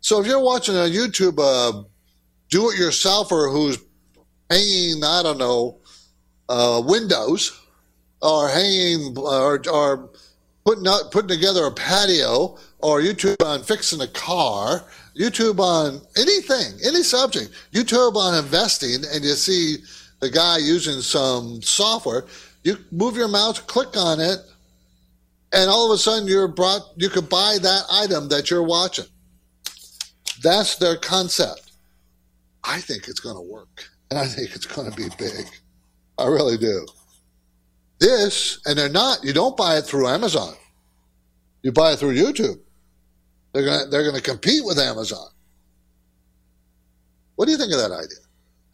[0.00, 1.82] So if you're watching a YouTube uh,
[2.50, 3.78] do-it-yourselfer who's
[4.50, 5.78] hanging, I don't know,
[6.48, 7.60] uh, windows
[8.22, 10.10] or hanging or, or
[10.64, 14.84] putting out, putting together a patio or YouTube on fixing a car,
[15.18, 19.76] YouTube on anything, any subject, YouTube on investing, and you see
[20.20, 22.24] the guy using some software,
[22.62, 24.38] you move your mouse, click on it,
[25.52, 29.04] and all of a sudden you're brought you could buy that item that you're watching.
[30.42, 31.63] That's their concept.
[32.64, 35.46] I think it's going to work, and I think it's going to be big.
[36.18, 36.86] I really do.
[38.00, 39.22] This, and they're not.
[39.22, 40.54] You don't buy it through Amazon.
[41.62, 42.58] You buy it through YouTube.
[43.52, 45.28] They're going to they're going to compete with Amazon.
[47.36, 48.18] What do you think of that idea?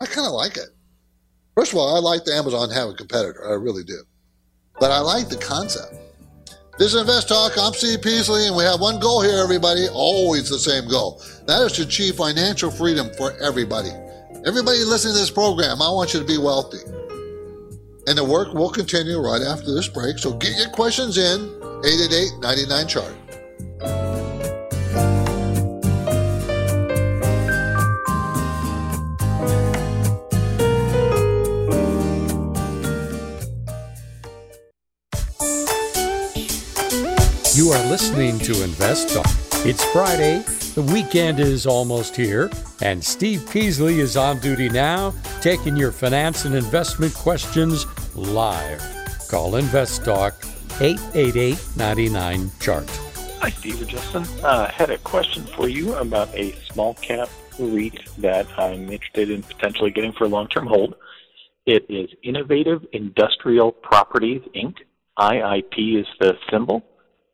[0.01, 0.69] I kind of like it.
[1.55, 3.47] First of all, I like the Amazon have a competitor.
[3.47, 4.03] I really do.
[4.79, 5.95] But I like the concept.
[6.81, 7.59] This is Invest Talk.
[7.59, 9.87] I'm Steve Peasley, and we have one goal here, everybody.
[9.93, 11.23] Always the same goal.
[11.45, 13.91] That is to achieve financial freedom for everybody.
[14.47, 16.81] Everybody listening to this program, I want you to be wealthy.
[18.07, 20.19] And the work will continue right after this break.
[20.19, 21.53] So get your questions in
[21.85, 23.15] 888 99 chart.
[37.91, 39.27] Listening to Invest Talk.
[39.67, 40.45] It's Friday,
[40.77, 42.49] the weekend is almost here,
[42.81, 48.81] and Steve Peasley is on duty now, taking your finance and investment questions live.
[49.29, 50.41] Call Invest Talk
[50.81, 52.89] 888 99 Chart.
[53.41, 54.25] Hi, Steve or Justin.
[54.45, 57.29] I uh, had a question for you about a small cap
[57.59, 60.95] REIT that I'm interested in potentially getting for a long term hold.
[61.67, 64.77] It is Innovative Industrial Properties, Inc.
[65.19, 66.85] IIP is the symbol.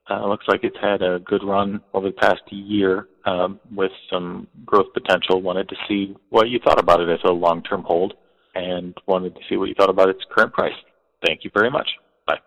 [0.09, 4.47] Uh, looks like it's had a good run over the past year um, with some
[4.65, 5.43] growth potential.
[5.43, 8.15] Wanted to see what you thought about it as a long-term hold,
[8.55, 10.75] and wanted to see what you thought about its current price.
[11.27, 11.89] Thank you very much.
[12.25, 12.39] Bye.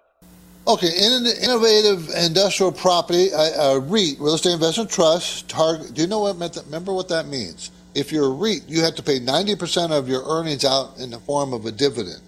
[0.68, 5.50] Okay, in an innovative industrial property, uh, REIT, real estate investment trust.
[5.50, 5.94] Target.
[5.94, 6.38] Do you know what?
[6.66, 7.72] Remember what that means?
[7.94, 11.20] If you're a REIT, you have to pay 90% of your earnings out in the
[11.20, 12.22] form of a dividend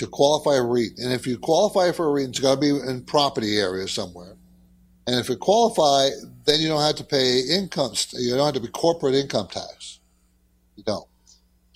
[0.00, 0.98] to qualify a REIT.
[0.98, 4.34] And if you qualify for a REIT, it's got to be in property area somewhere.
[5.06, 6.08] And if you qualify,
[6.46, 7.92] then you don't have to pay income.
[8.12, 10.00] You don't have to be corporate income tax.
[10.76, 11.06] You don't.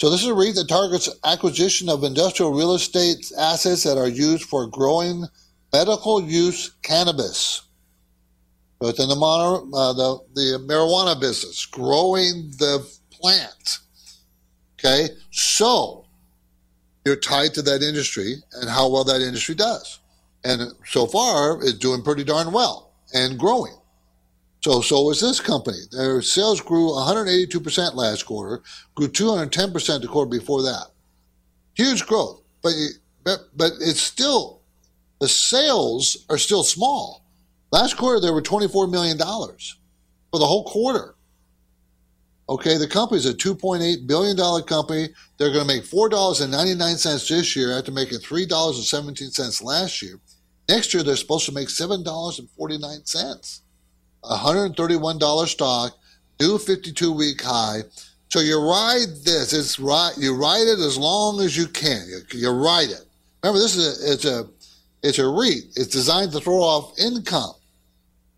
[0.01, 4.09] So this is a REIT that targets acquisition of industrial real estate assets that are
[4.09, 5.27] used for growing
[5.71, 7.61] medical use cannabis.
[8.81, 13.79] So it's in the, mono, uh, the, the marijuana business, growing the plant.
[14.79, 16.04] Okay, so
[17.05, 20.01] you're tied to that industry and how well that industry does.
[20.45, 23.75] And so far, it's doing pretty darn well and growing.
[24.63, 25.79] So, so is this company.
[25.93, 28.63] Their sales grew 182% last quarter,
[28.95, 30.87] grew 210% the quarter before that.
[31.75, 32.73] Huge growth, but
[33.25, 34.61] but, but it's still
[35.21, 37.25] the sales are still small.
[37.73, 39.77] Last quarter, there were 24 million dollars
[40.31, 41.15] for the whole quarter.
[42.49, 45.09] Okay, the company's a $2.8 billion company.
[45.39, 50.21] They're going to make $4.99 this year after making $3.17 last year.
[50.69, 53.61] Next year, they're supposed to make $7.49.
[54.25, 55.97] $131 stock,
[56.39, 57.83] do 52 week high.
[58.29, 59.53] So you ride this.
[59.53, 60.13] It's right.
[60.19, 62.07] You ride it as long as you can.
[62.09, 63.05] You, you ride it.
[63.43, 64.49] Remember, this is a, it's a
[65.05, 65.65] it's a REIT.
[65.77, 67.53] It's designed to throw off income.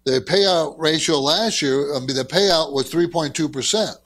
[0.06, 3.96] The payout ratio last year, I mean, the payout was 3.2%.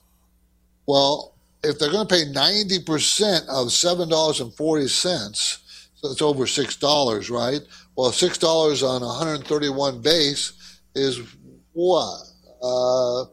[0.87, 5.59] Well, if they're going to pay 90% of $7.40,
[5.95, 7.61] so it's over $6, right?
[7.97, 11.21] Well, $6 on 131 base is
[11.75, 12.23] what?
[12.63, 13.27] Uh,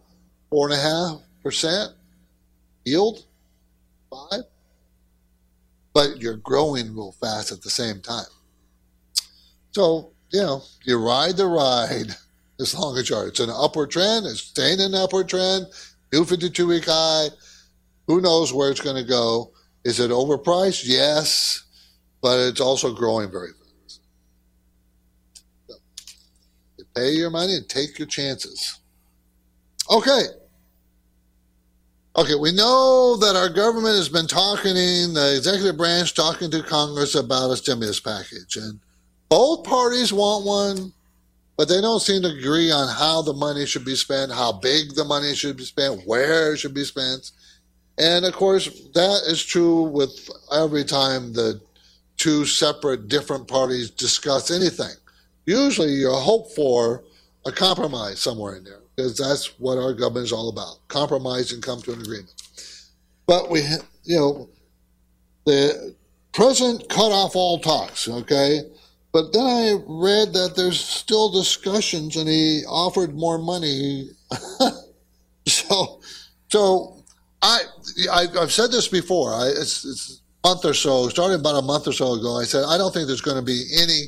[0.50, 1.94] four and a half percent
[2.84, 3.26] yield?
[4.12, 4.42] Five?
[5.94, 8.26] But you're growing real fast at the same time.
[9.72, 12.14] So, you know, you ride the ride
[12.60, 13.28] as long as you're.
[13.28, 14.26] It's an upward trend.
[14.26, 15.68] It's staying in an upward trend.
[16.12, 17.28] New 52 week high.
[18.08, 19.52] Who knows where it's going to go?
[19.84, 20.84] Is it overpriced?
[20.86, 21.64] Yes,
[22.22, 24.02] but it's also growing very fast.
[25.68, 25.76] So,
[26.78, 28.80] you pay your money and take your chances.
[29.90, 30.24] Okay.
[32.18, 36.64] Okay, we know that our government has been talking, in the executive branch talking to
[36.64, 38.80] Congress about a stimulus package, and
[39.30, 40.94] both parties want one
[41.58, 44.94] but they don't seem to agree on how the money should be spent, how big
[44.96, 47.32] the money should be spent, where it should be spent.
[47.98, 51.60] And of course, that is true with every time the
[52.18, 54.94] two separate, different parties discuss anything.
[55.46, 57.04] Usually, you hope for
[57.46, 61.64] a compromise somewhere in there because that's what our government is all about: compromise and
[61.64, 62.34] come to an agreement.
[63.26, 63.62] But we,
[64.04, 64.50] you know,
[65.46, 65.96] the
[66.34, 68.08] president cut off all talks.
[68.08, 68.62] Okay,
[69.18, 74.12] but then I read that there's still discussions, and he offered more money.
[75.48, 76.02] so,
[76.50, 77.04] so
[77.42, 77.62] I,
[78.12, 79.34] I have said this before.
[79.34, 82.38] I, it's, it's a month or so, starting about a month or so ago.
[82.38, 84.02] I said I don't think there's going to be any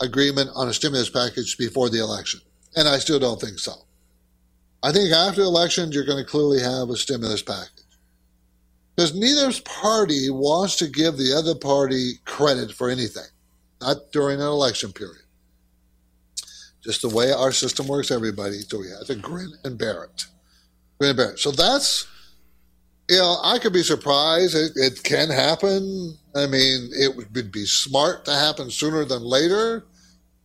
[0.00, 2.40] agreement on a stimulus package before the election,
[2.74, 3.74] and I still don't think so.
[4.82, 7.84] I think after elections, you're going to clearly have a stimulus package
[8.96, 13.29] because neither party wants to give the other party credit for anything,
[13.80, 15.22] not during an election period.
[16.82, 20.26] Just the way our system works, everybody, so we have to grin and bear it.
[20.98, 21.38] Grin and bear it.
[21.38, 22.06] So that's,
[23.08, 24.54] you know, I could be surprised.
[24.54, 26.16] It, it can happen.
[26.34, 29.84] I mean, it would be smart to happen sooner than later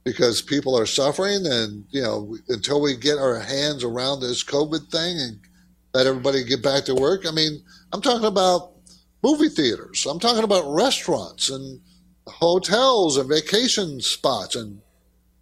[0.06, 4.88] because people are suffering and you know until we get our hands around this covid
[4.90, 5.40] thing and
[5.94, 7.62] let everybody get back to work i mean
[7.92, 8.72] i'm talking about
[9.24, 11.82] movie theaters i'm talking about restaurants and
[12.28, 14.82] hotels and vacation spots and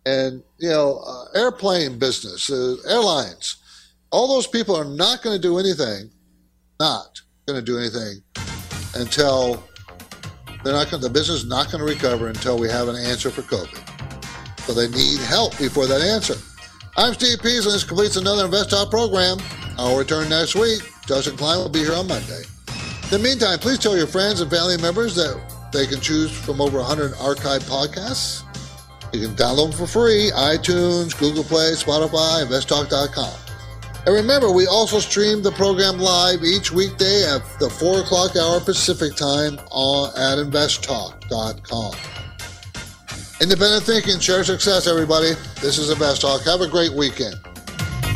[0.05, 3.57] and you know uh, airplane business uh, airlines
[4.11, 6.09] all those people are not going to do anything
[6.79, 8.21] not going to do anything
[8.95, 9.63] until
[10.63, 13.29] they're not going the business is not going to recover until we have an answer
[13.29, 13.93] for covid
[14.65, 16.35] so they need help before that answer.
[16.95, 19.37] I'm Steve Peasley, and this completes another Invest Talk program.
[19.77, 20.81] I'll return next week.
[21.05, 22.43] Justin Klein will be here on Monday.
[23.03, 25.35] In the meantime, please tell your friends and family members that
[25.73, 28.43] they can choose from over 100 archived podcasts.
[29.11, 33.39] You can download them for free iTunes, Google Play, Spotify, investtalk.com.
[34.05, 38.59] And remember, we also stream the program live each weekday at the 4 o'clock hour
[38.59, 41.95] Pacific time on, at investtalk.com.
[43.41, 45.33] Independent thinking, share success, everybody.
[45.61, 46.41] This is Invest Talk.
[46.43, 47.35] Have a great weekend.